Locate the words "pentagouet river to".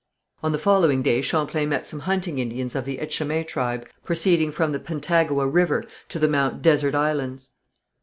4.79-6.17